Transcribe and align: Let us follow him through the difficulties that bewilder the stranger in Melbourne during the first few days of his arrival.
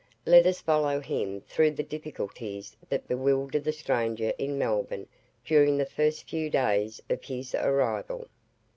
Let 0.25 0.47
us 0.47 0.61
follow 0.61 0.99
him 0.99 1.41
through 1.41 1.69
the 1.77 1.83
difficulties 1.83 2.75
that 2.89 3.07
bewilder 3.07 3.59
the 3.59 3.71
stranger 3.71 4.33
in 4.39 4.57
Melbourne 4.57 5.05
during 5.45 5.77
the 5.77 5.85
first 5.85 6.27
few 6.27 6.49
days 6.49 6.99
of 7.07 7.23
his 7.25 7.53
arrival. 7.53 8.27